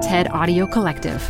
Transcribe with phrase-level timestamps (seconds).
[0.00, 1.20] TED Audio Collective.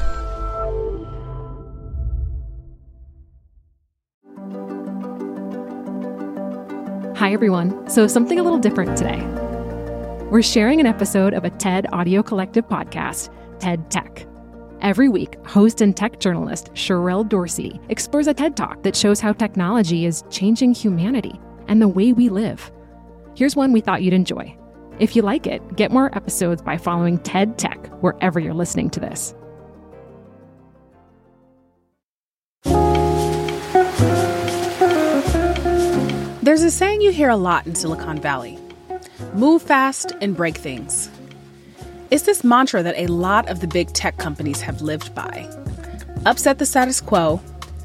[7.17, 7.91] Hi, everyone.
[7.91, 9.21] So, something a little different today.
[10.30, 14.25] We're sharing an episode of a TED Audio Collective podcast, TED Tech.
[14.81, 19.32] Every week, host and tech journalist Sherrell Dorsey explores a TED Talk that shows how
[19.32, 22.71] technology is changing humanity and the way we live.
[23.34, 24.57] Here's one we thought you'd enjoy.
[25.00, 29.00] If you like it, get more episodes by following TED Tech wherever you're listening to
[29.00, 29.34] this.
[36.42, 38.58] There's a saying you hear a lot in Silicon Valley
[39.32, 41.08] move fast and break things.
[42.10, 45.48] It's this mantra that a lot of the big tech companies have lived by
[46.27, 47.41] upset the status quo,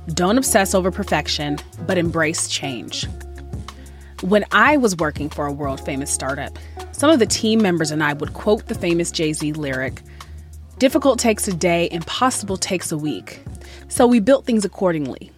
[0.10, 3.08] don't obsess over perfection, but embrace change.
[4.22, 6.60] When I was working for a world famous startup,
[6.96, 10.02] some of the team members and I would quote the famous Jay Z lyric
[10.78, 13.42] Difficult takes a day, impossible takes a week.
[13.90, 15.32] So we built things accordingly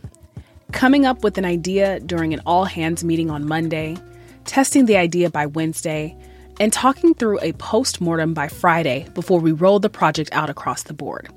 [0.72, 3.98] coming up with an idea during an all hands meeting on Monday,
[4.46, 6.16] testing the idea by Wednesday,
[6.60, 10.84] and talking through a post mortem by Friday before we rolled the project out across
[10.84, 11.30] the board.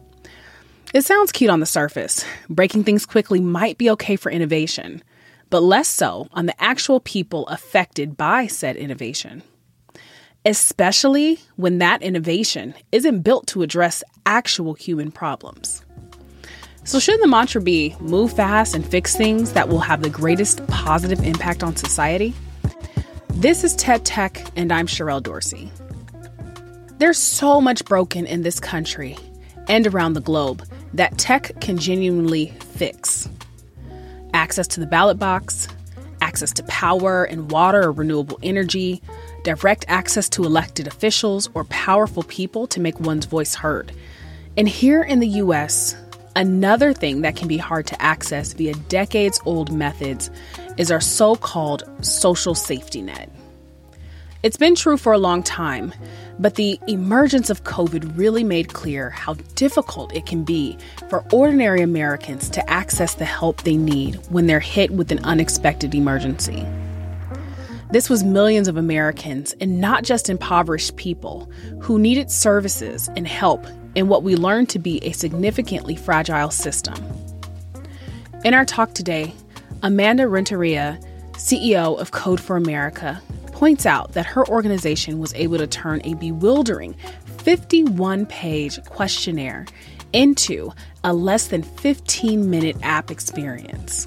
[0.92, 2.24] It sounds cute on the surface.
[2.50, 5.02] Breaking things quickly might be okay for innovation,
[5.48, 9.42] but less so on the actual people affected by said innovation.
[10.46, 15.84] Especially when that innovation isn't built to address actual human problems.
[16.84, 20.66] So, shouldn't the mantra be move fast and fix things that will have the greatest
[20.66, 22.32] positive impact on society?
[23.28, 25.70] This is TED Tech, and I'm Sherrell Dorsey.
[26.96, 29.18] There's so much broken in this country
[29.68, 33.28] and around the globe that tech can genuinely fix.
[34.32, 35.68] Access to the ballot box,
[36.22, 39.02] access to power and water or renewable energy,
[39.44, 43.92] direct access to elected officials or powerful people to make one's voice heard.
[44.56, 45.96] And here in the US,
[46.36, 50.30] Another thing that can be hard to access via decades old methods
[50.76, 53.30] is our so called social safety net.
[54.42, 55.92] It's been true for a long time,
[56.38, 61.82] but the emergence of COVID really made clear how difficult it can be for ordinary
[61.82, 66.64] Americans to access the help they need when they're hit with an unexpected emergency.
[67.92, 73.66] This was millions of Americans, and not just impoverished people, who needed services and help
[73.96, 76.94] in what we learned to be a significantly fragile system.
[78.44, 79.34] In our talk today,
[79.82, 81.00] Amanda Renteria,
[81.32, 86.14] CEO of Code for America, points out that her organization was able to turn a
[86.14, 86.94] bewildering
[87.38, 89.66] 51 page questionnaire
[90.12, 90.70] into
[91.02, 94.06] a less than 15 minute app experience.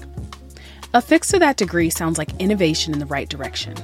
[0.94, 3.74] A fix to that degree sounds like innovation in the right direction.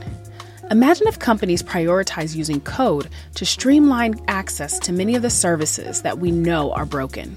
[0.71, 6.21] Imagine if companies prioritize using code to streamline access to many of the services that
[6.21, 7.37] we know are broken.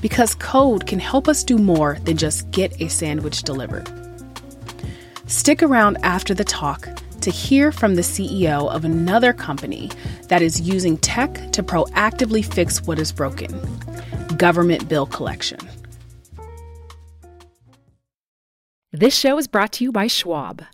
[0.00, 3.88] Because code can help us do more than just get a sandwich delivered.
[5.26, 6.88] Stick around after the talk
[7.20, 9.92] to hear from the CEO of another company
[10.26, 13.60] that is using tech to proactively fix what is broken
[14.38, 15.60] government bill collection.
[18.94, 20.66] This show is brought to you by Schwab.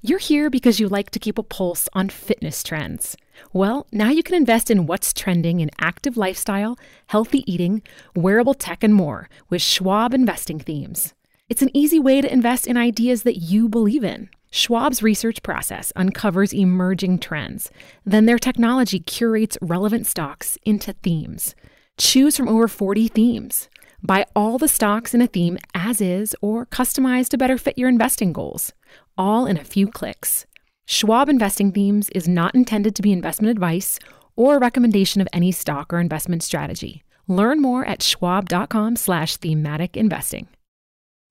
[0.00, 3.16] You're here because you like to keep a pulse on fitness trends.
[3.52, 7.82] Well, now you can invest in what's trending in active lifestyle, healthy eating,
[8.14, 11.14] wearable tech, and more with Schwab investing themes.
[11.48, 14.30] It's an easy way to invest in ideas that you believe in.
[14.52, 17.72] Schwab's research process uncovers emerging trends.
[18.06, 21.56] Then their technology curates relevant stocks into themes.
[21.98, 23.68] Choose from over 40 themes.
[24.06, 27.88] Buy all the stocks in a theme as is or customize to better fit your
[27.88, 28.72] investing goals
[29.16, 30.46] all in a few clicks.
[30.86, 33.98] Schwab Investing Themes is not intended to be investment advice
[34.36, 37.02] or a recommendation of any stock or investment strategy.
[37.28, 40.48] Learn more at schwab.com slash thematic investing.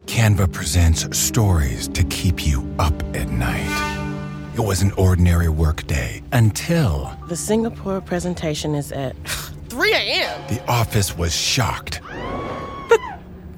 [0.06, 4.54] Canva presents stories to keep you up at night.
[4.56, 7.16] It was an ordinary workday until...
[7.28, 9.16] The Singapore presentation is at
[9.70, 10.42] 3 a.m.
[10.48, 12.02] The office was shocked.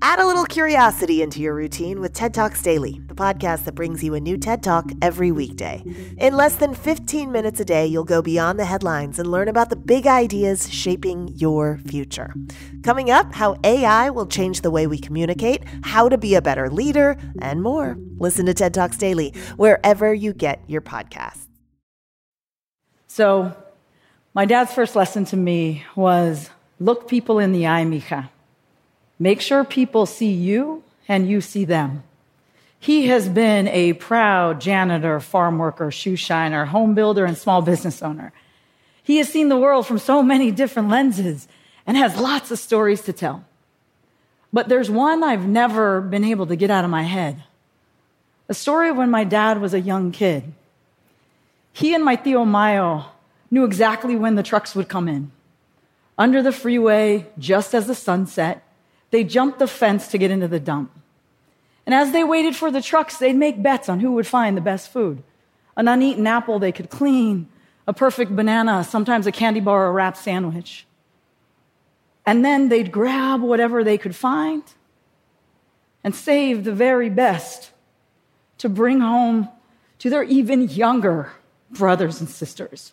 [0.00, 4.04] Add a little curiosity into your routine with TED Talks Daily, the podcast that brings
[4.04, 5.82] you a new TED Talk every weekday.
[6.18, 9.70] In less than 15 minutes a day, you'll go beyond the headlines and learn about
[9.70, 12.32] the big ideas shaping your future.
[12.84, 16.70] Coming up, how AI will change the way we communicate, how to be a better
[16.70, 17.98] leader, and more.
[18.18, 21.46] Listen to TED Talks Daily wherever you get your podcasts.
[23.08, 23.56] So,
[24.32, 28.28] my dad's first lesson to me was look people in the eye, mija.
[29.18, 32.04] Make sure people see you and you see them.
[32.80, 38.02] He has been a proud janitor, farm worker, shoe shiner, home builder, and small business
[38.02, 38.32] owner.
[39.02, 41.48] He has seen the world from so many different lenses
[41.86, 43.44] and has lots of stories to tell.
[44.52, 47.42] But there's one I've never been able to get out of my head.
[48.48, 50.52] A story of when my dad was a young kid.
[51.72, 53.06] He and my Tío Mayo
[53.50, 55.32] knew exactly when the trucks would come in.
[56.16, 58.62] Under the freeway, just as the sun set,
[59.10, 60.92] they jumped the fence to get into the dump.
[61.86, 64.60] And as they waited for the trucks, they'd make bets on who would find the
[64.60, 65.22] best food.
[65.76, 67.48] An uneaten apple they could clean,
[67.86, 70.86] a perfect banana, sometimes a candy bar or a wrapped sandwich.
[72.26, 74.62] And then they'd grab whatever they could find
[76.04, 77.70] and save the very best
[78.58, 79.48] to bring home
[80.00, 81.32] to their even younger
[81.70, 82.92] brothers and sisters.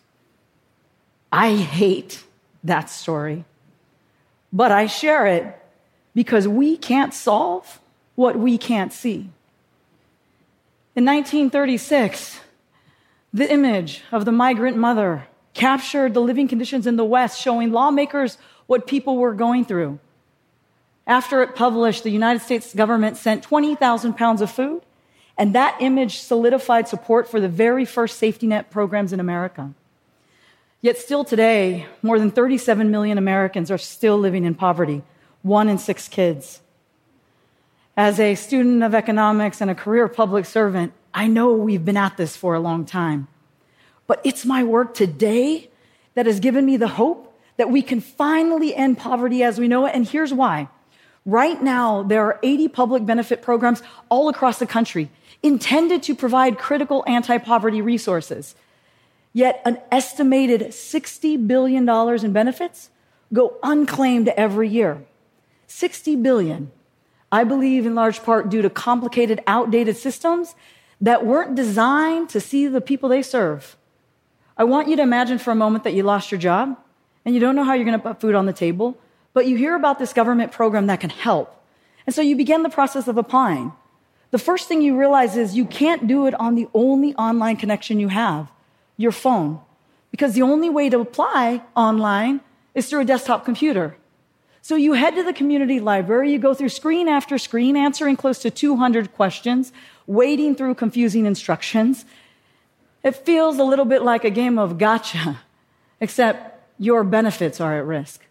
[1.30, 2.24] I hate
[2.64, 3.44] that story,
[4.52, 5.65] but I share it
[6.16, 7.78] because we can't solve
[8.14, 9.28] what we can't see.
[10.96, 12.40] In 1936,
[13.34, 18.38] the image of the migrant mother captured the living conditions in the West, showing lawmakers
[18.66, 19.98] what people were going through.
[21.06, 24.80] After it published, the United States government sent 20,000 pounds of food,
[25.36, 29.74] and that image solidified support for the very first safety net programs in America.
[30.80, 35.02] Yet, still today, more than 37 million Americans are still living in poverty,
[35.46, 36.60] one in six kids.
[37.96, 42.16] As a student of economics and a career public servant, I know we've been at
[42.16, 43.28] this for a long time.
[44.06, 45.70] But it's my work today
[46.14, 49.86] that has given me the hope that we can finally end poverty as we know
[49.86, 49.94] it.
[49.94, 50.68] And here's why.
[51.24, 55.10] Right now, there are 80 public benefit programs all across the country
[55.42, 58.54] intended to provide critical anti poverty resources.
[59.32, 62.90] Yet, an estimated $60 billion in benefits
[63.32, 65.04] go unclaimed every year.
[65.66, 66.70] 60 billion.
[67.30, 70.54] I believe in large part due to complicated, outdated systems
[71.00, 73.76] that weren't designed to see the people they serve.
[74.56, 76.76] I want you to imagine for a moment that you lost your job
[77.24, 78.96] and you don't know how you're going to put food on the table,
[79.34, 81.62] but you hear about this government program that can help.
[82.06, 83.72] And so you begin the process of applying.
[84.30, 88.00] The first thing you realize is you can't do it on the only online connection
[88.00, 88.50] you have,
[88.96, 89.60] your phone,
[90.10, 92.40] because the only way to apply online
[92.74, 93.96] is through a desktop computer.
[94.66, 98.40] So you head to the community library, you go through screen after screen, answering close
[98.40, 99.72] to 200 questions,
[100.08, 102.04] wading through confusing instructions.
[103.04, 105.38] It feels a little bit like a game of gotcha,
[106.00, 108.24] except your benefits are at risk.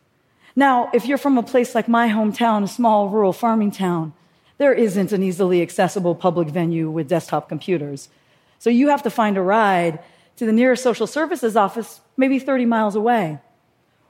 [0.58, 4.12] Now, if you're from a place like my hometown, a small rural farming town,
[4.58, 8.10] there isn't an easily accessible public venue with desktop computers.
[8.60, 10.04] So you have to find a ride
[10.36, 13.39] to the nearest social services office, maybe 30 miles away.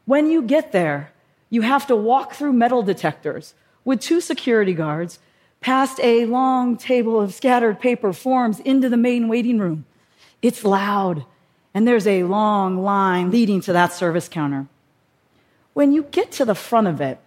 [0.05, 1.11] When you get there,
[1.49, 5.19] you have to walk through metal detectors with two security guards
[5.61, 9.85] past a long table of scattered paper forms into the main waiting room.
[10.41, 11.25] It's loud,
[11.73, 14.67] and there's a long line leading to that service counter.
[15.73, 17.19] When you get to the front of it,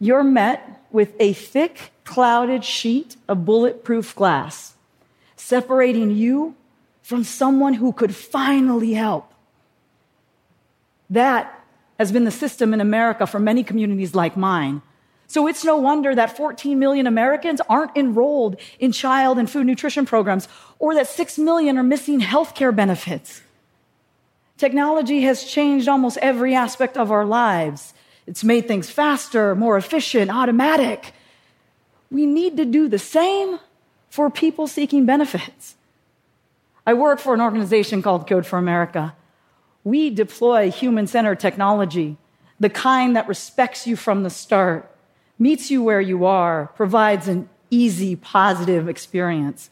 [0.00, 4.74] you're met with a thick, clouded sheet of bulletproof glass
[5.36, 6.54] separating you
[7.02, 9.32] from someone who could finally help.
[11.08, 11.57] That
[11.98, 14.82] has been the system in America for many communities like mine.
[15.26, 20.06] So it's no wonder that 14 million Americans aren't enrolled in child and food nutrition
[20.06, 23.42] programs, or that 6 million are missing healthcare benefits.
[24.56, 27.92] Technology has changed almost every aspect of our lives.
[28.26, 31.12] It's made things faster, more efficient, automatic.
[32.10, 33.58] We need to do the same
[34.08, 35.76] for people seeking benefits.
[36.86, 39.14] I work for an organization called Code for America.
[39.84, 42.16] We deploy human centered technology,
[42.60, 44.90] the kind that respects you from the start,
[45.38, 49.70] meets you where you are, provides an easy, positive experience.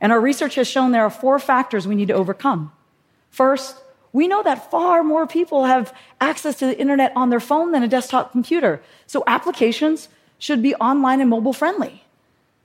[0.00, 2.72] And our research has shown there are four factors we need to overcome.
[3.30, 3.76] First,
[4.12, 7.82] We know that far more people have access to the internet on their phone than
[7.82, 8.80] a desktop computer.
[9.06, 12.04] So applications should be online and mobile friendly.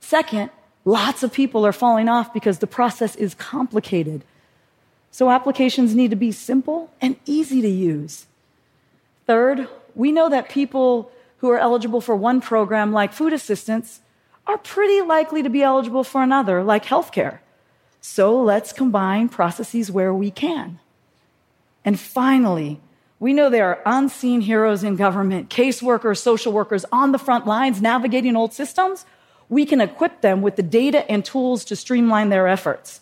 [0.00, 0.50] Second,
[0.84, 4.24] lots of people are falling off because the process is complicated.
[5.14, 8.26] So applications need to be simple and easy to use.
[9.28, 14.00] Third, we know that people who are eligible for one program, like food assistance,
[14.44, 17.38] are pretty likely to be eligible for another, like healthcare.
[18.00, 20.80] So let's combine processes where we can.
[21.84, 22.80] And finally,
[23.20, 27.80] we know there are unseen heroes in government, caseworkers, social workers on the front lines
[27.80, 29.06] navigating old systems.
[29.48, 33.00] We can equip them with the data and tools to streamline their efforts.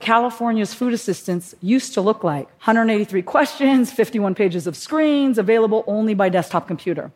[0.00, 6.14] California's food assistance used to look like 183 questions, 51 pages of screens, available only
[6.14, 7.12] by desktop computer.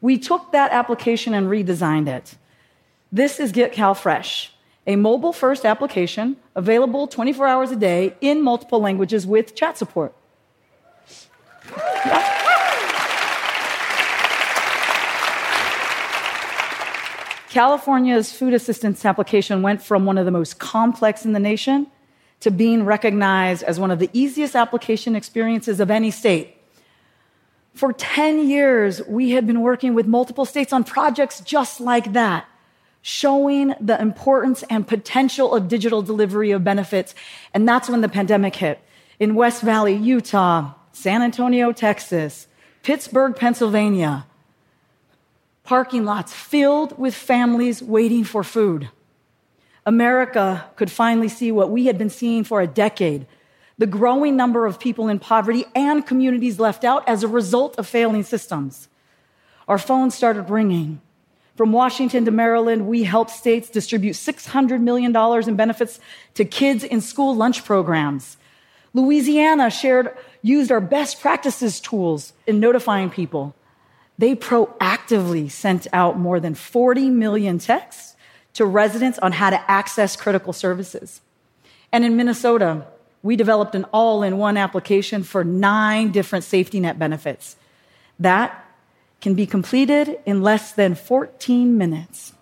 [0.00, 2.36] We took that application and redesigned it.
[3.10, 4.52] This is Get Cal Fresh,
[4.86, 10.14] a mobile first application available 24 hours a day in multiple languages with chat support.
[17.48, 21.88] California's food assistance application went from one of the most complex in the nation
[22.40, 26.56] to being recognized as one of the easiest application experiences of any state.
[27.74, 32.46] For 10 years, we had been working with multiple states on projects just like that,
[33.02, 37.14] showing the importance and potential of digital delivery of benefits.
[37.54, 38.80] And that's when the pandemic hit.
[39.18, 42.48] In West Valley, Utah, San Antonio, Texas,
[42.82, 44.26] Pittsburgh, Pennsylvania,
[45.62, 48.88] parking lots filled with families waiting for food.
[49.86, 53.26] America could finally see what we had been seeing for a decade
[53.80, 57.86] the growing number of people in poverty and communities left out as a result of
[57.86, 58.90] failing systems.
[59.66, 61.00] Our phones started ringing.
[61.56, 65.16] From Washington to Maryland, we helped states distribute $600 million
[65.48, 65.98] in benefits
[66.34, 68.36] to kids in school lunch programs.
[68.92, 73.54] Louisiana shared, used our best practices tools in notifying people.
[74.18, 78.14] They proactively sent out more than 40 million texts
[78.54, 81.20] to residents on how to access critical services.
[81.92, 82.86] And in Minnesota,
[83.22, 87.56] we developed an all in one application for nine different safety net benefits.
[88.18, 88.64] That
[89.20, 92.32] can be completed in less than 14 minutes.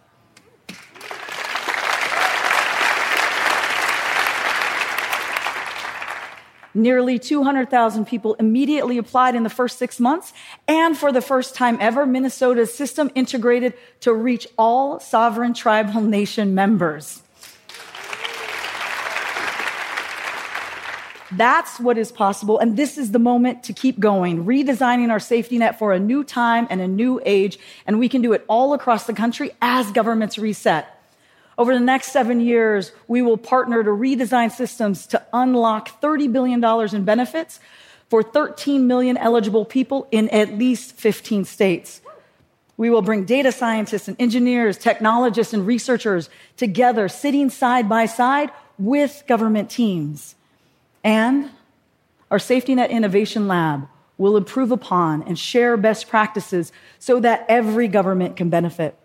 [6.78, 10.32] Nearly 200,000 people immediately applied in the first six months.
[10.68, 16.54] And for the first time ever, Minnesota's system integrated to reach all sovereign tribal nation
[16.54, 17.20] members.
[21.32, 22.60] That's what is possible.
[22.60, 26.22] And this is the moment to keep going, redesigning our safety net for a new
[26.22, 27.58] time and a new age.
[27.88, 30.97] And we can do it all across the country as governments reset.
[31.58, 36.64] Over the next seven years, we will partner to redesign systems to unlock $30 billion
[36.94, 37.58] in benefits
[38.08, 42.00] for 13 million eligible people in at least 15 states.
[42.76, 48.50] We will bring data scientists and engineers, technologists and researchers together, sitting side by side
[48.78, 50.36] with government teams.
[51.02, 51.50] And
[52.30, 57.88] our Safety Net Innovation Lab will improve upon and share best practices so that every
[57.88, 58.96] government can benefit.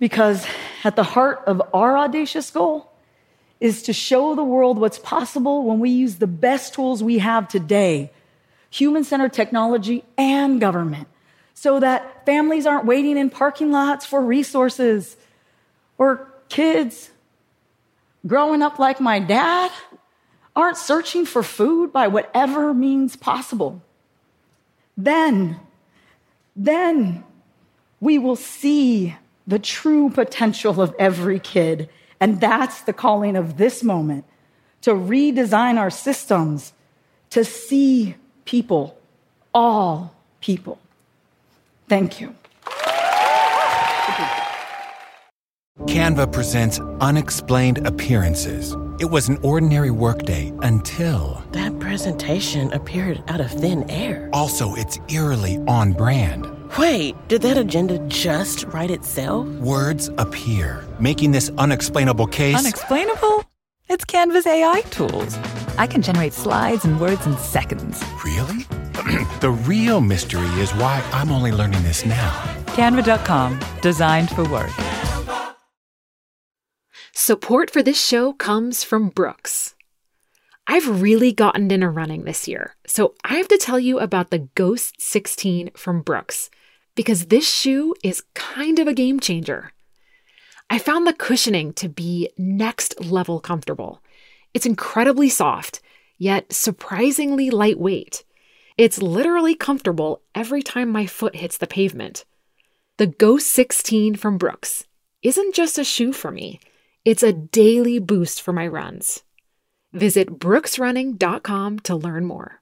[0.00, 0.44] Because
[0.82, 2.90] at the heart of our audacious goal
[3.60, 7.46] is to show the world what's possible when we use the best tools we have
[7.46, 8.10] today
[8.70, 11.08] human centered technology and government
[11.54, 15.16] so that families aren't waiting in parking lots for resources
[15.98, 17.10] or kids
[18.26, 19.70] growing up like my dad
[20.54, 23.82] aren't searching for food by whatever means possible.
[24.96, 25.58] Then,
[26.54, 27.24] then
[28.00, 29.16] we will see
[29.50, 31.90] the true potential of every kid.
[32.20, 34.24] And that's the calling of this moment
[34.82, 36.72] to redesign our systems
[37.30, 38.14] to see
[38.44, 38.96] people,
[39.52, 40.78] all people.
[41.88, 42.34] Thank you.
[45.86, 48.76] Canva presents unexplained appearances.
[49.00, 51.42] It was an ordinary workday until.
[51.52, 54.28] That presentation appeared out of thin air.
[54.32, 56.59] Also, it's eerily on brand.
[56.78, 59.48] Wait, did that agenda just write itself?
[59.58, 62.56] Words appear, making this unexplainable case.
[62.56, 63.44] Unexplainable?
[63.88, 65.36] It's Canva's AI tools.
[65.78, 68.00] I can generate slides and words in seconds.
[68.24, 68.62] Really?
[69.40, 72.30] the real mystery is why I'm only learning this now.
[72.66, 74.70] Canva.com, designed for work.
[77.12, 79.74] Support for this show comes from Brooks.
[80.68, 84.48] I've really gotten into running this year, so I have to tell you about the
[84.54, 86.48] Ghost 16 from Brooks
[87.00, 89.72] because this shoe is kind of a game changer.
[90.68, 94.02] I found the cushioning to be next level comfortable.
[94.52, 95.80] It's incredibly soft,
[96.18, 98.22] yet surprisingly lightweight.
[98.76, 102.26] It's literally comfortable every time my foot hits the pavement.
[102.98, 104.84] The Ghost 16 from Brooks
[105.22, 106.60] isn't just a shoe for me,
[107.06, 109.22] it's a daily boost for my runs.
[109.94, 112.60] Visit brooksrunning.com to learn more.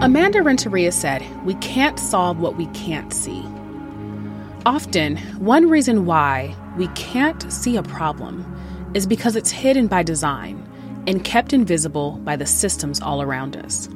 [0.00, 3.44] Amanda Renteria said, We can't solve what we can't see.
[4.64, 8.46] Often, one reason why we can't see a problem
[8.94, 10.64] is because it's hidden by design
[11.08, 13.88] and kept invisible by the systems all around us.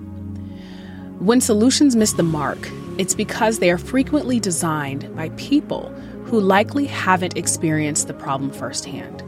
[1.21, 2.68] When solutions miss the mark,
[2.99, 5.88] it's because they are frequently designed by people
[6.25, 9.23] who likely haven't experienced the problem firsthand.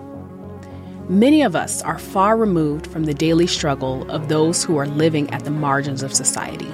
[1.08, 5.28] Many of us are far removed from the daily struggle of those who are living
[5.30, 6.73] at the margins of society.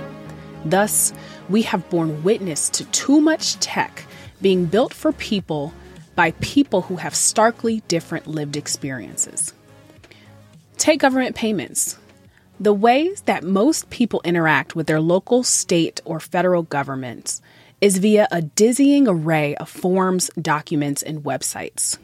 [0.64, 1.12] Thus,
[1.48, 4.06] we have borne witness to too much tech
[4.40, 5.74] being built for people
[6.14, 9.52] by people who have starkly different lived experiences.
[10.78, 11.98] Take government payments.
[12.60, 17.42] The ways that most people interact with their local, state, or federal governments
[17.80, 21.98] is via a dizzying array of forms, documents, and websites.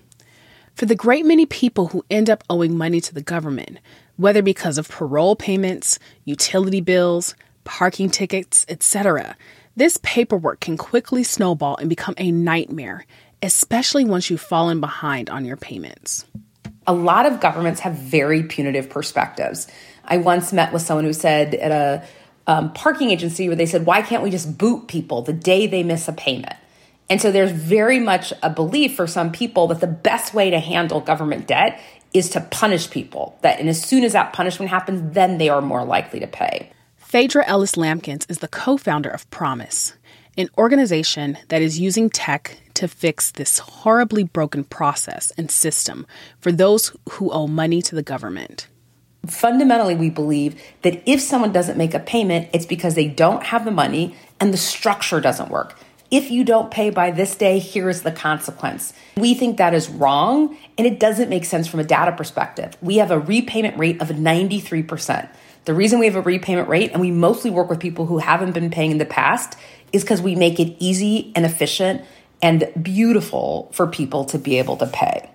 [0.77, 3.79] For the great many people who end up owing money to the government,
[4.17, 9.39] whether because of parole payments, utility bills, parking tickets, etc.,
[9.75, 13.07] this paperwork can quickly snowball and become a nightmare,
[13.43, 16.27] especially once you've fallen behind on your payments.
[16.87, 19.69] A lot of governments have very punitive perspectives.
[20.05, 22.07] I once met with someone who said at a
[22.47, 25.83] um, parking agency where they said, Why can't we just boot people the day they
[25.83, 26.57] miss a payment?
[27.09, 30.59] And so there's very much a belief for some people that the best way to
[30.59, 31.81] handle government debt
[32.13, 33.39] is to punish people.
[33.43, 36.71] That and as soon as that punishment happens, then they are more likely to pay.
[36.97, 39.95] Phaedra Ellis Lamkins is the co-founder of Promise,
[40.37, 46.07] an organization that is using tech to fix this horribly broken process and system
[46.41, 48.67] for those who owe money to the government.
[49.27, 53.65] Fundamentally, we believe that if someone doesn't make a payment, it's because they don't have
[53.65, 55.79] the money and the structure doesn't work
[56.11, 58.93] if you don't pay by this day, here's the consequence.
[59.17, 62.77] We think that is wrong and it doesn't make sense from a data perspective.
[62.81, 65.29] We have a repayment rate of 93%.
[65.65, 68.53] The reason we have a repayment rate, and we mostly work with people who haven't
[68.53, 69.59] been paying in the past,
[69.93, 72.03] is because we make it easy and efficient
[72.41, 75.29] and beautiful for people to be able to pay.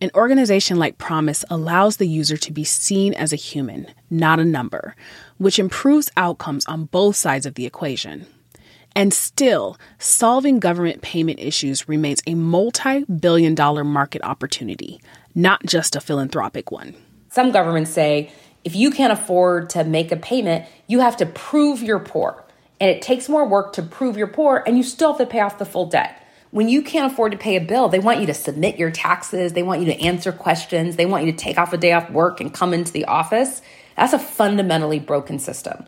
[0.00, 4.44] An organization like Promise allows the user to be seen as a human, not a
[4.44, 4.94] number,
[5.38, 8.26] which improves outcomes on both sides of the equation.
[8.94, 15.00] And still, solving government payment issues remains a multi billion dollar market opportunity,
[15.34, 16.94] not just a philanthropic one.
[17.30, 18.32] Some governments say
[18.64, 22.44] if you can't afford to make a payment, you have to prove you're poor.
[22.80, 25.40] And it takes more work to prove you're poor, and you still have to pay
[25.40, 26.22] off the full debt.
[26.50, 29.52] When you can't afford to pay a bill, they want you to submit your taxes,
[29.52, 32.10] they want you to answer questions, they want you to take off a day off
[32.10, 33.60] work and come into the office.
[33.96, 35.84] That's a fundamentally broken system.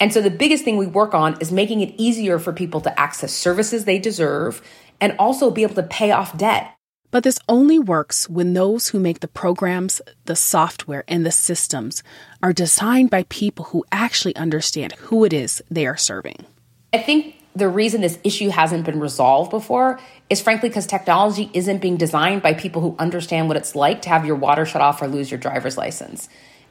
[0.00, 2.98] And so the biggest thing we work on is making it easier for people to
[2.98, 4.62] access services they deserve
[5.00, 6.74] and also be able to pay off debt.
[7.10, 12.02] But this only works when those who make the programs, the software, and the systems
[12.42, 16.46] are designed by people who actually understand who it is they are serving.
[16.92, 21.78] I think the reason this issue hasn't been resolved before is frankly because technology isn't
[21.78, 25.02] being designed by people who understand what it's like to have your water shut off
[25.02, 26.28] or lose your driver's license.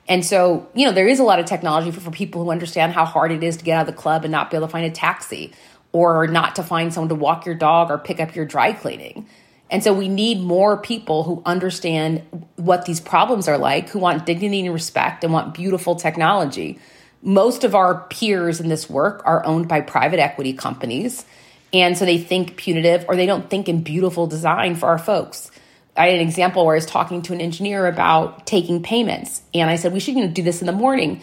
[0.09, 2.93] And so, you know, there is a lot of technology for, for people who understand
[2.93, 4.71] how hard it is to get out of the club and not be able to
[4.71, 5.53] find a taxi
[5.91, 9.27] or not to find someone to walk your dog or pick up your dry cleaning.
[9.69, 12.23] And so we need more people who understand
[12.55, 16.79] what these problems are like, who want dignity and respect and want beautiful technology.
[17.21, 21.23] Most of our peers in this work are owned by private equity companies.
[21.71, 25.51] And so they think punitive or they don't think in beautiful design for our folks.
[25.97, 29.41] I had an example where I was talking to an engineer about taking payments.
[29.53, 31.21] And I said, we should you know, do this in the morning.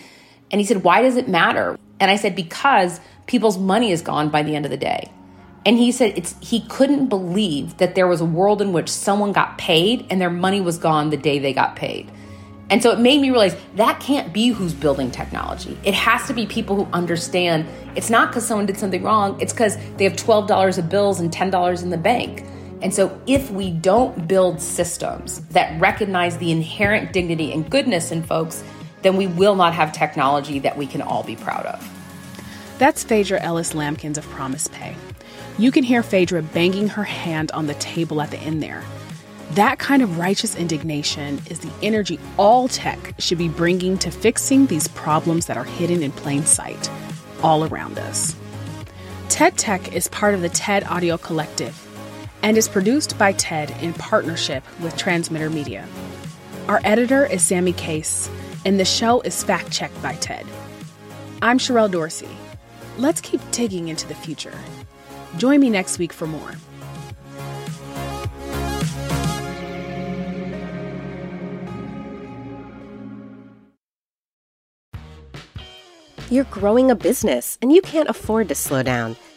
[0.51, 1.79] And he said, why does it matter?
[1.99, 5.11] And I said, because people's money is gone by the end of the day.
[5.65, 9.33] And he said it's he couldn't believe that there was a world in which someone
[9.33, 12.09] got paid and their money was gone the day they got paid.
[12.71, 15.77] And so it made me realize that can't be who's building technology.
[15.85, 19.53] It has to be people who understand it's not because someone did something wrong, it's
[19.53, 22.45] because they have $12 of bills and $10 in the bank.
[22.83, 28.23] And so, if we don't build systems that recognize the inherent dignity and goodness in
[28.23, 28.63] folks,
[29.03, 31.93] then we will not have technology that we can all be proud of.
[32.79, 34.95] That's Phaedra Ellis Lamkins of Promise Pay.
[35.59, 38.85] You can hear Phaedra banging her hand on the table at the end there.
[39.53, 44.67] That kind of righteous indignation is the energy all tech should be bringing to fixing
[44.67, 46.91] these problems that are hidden in plain sight
[47.43, 48.37] all around us.
[49.29, 51.86] TED Tech is part of the TED Audio Collective
[52.43, 55.87] and is produced by TED in partnership with Transmitter Media.
[56.69, 58.29] Our editor is Sammy Case,
[58.65, 60.47] and the show is fact checked by Ted.
[61.43, 62.29] I'm Sherrell Dorsey.
[62.99, 64.59] Let's keep digging into the future.
[65.37, 66.53] Join me next week for more.
[76.29, 79.15] You're growing a business and you can't afford to slow down.